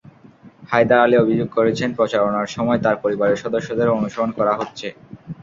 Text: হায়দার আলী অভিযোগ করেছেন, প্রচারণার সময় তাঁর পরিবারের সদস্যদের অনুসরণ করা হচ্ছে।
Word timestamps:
হায়দার 0.69 0.99
আলী 0.99 1.15
অভিযোগ 1.17 1.49
করেছেন, 1.57 1.89
প্রচারণার 1.97 2.47
সময় 2.47 2.79
তাঁর 2.83 2.97
পরিবারের 3.03 3.41
সদস্যদের 3.43 3.87
অনুসরণ 3.91 4.29
করা 4.37 4.53
হচ্ছে। 4.59 4.87